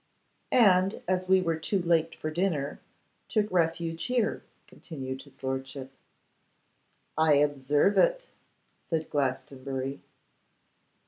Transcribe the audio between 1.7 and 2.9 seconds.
late for dinner,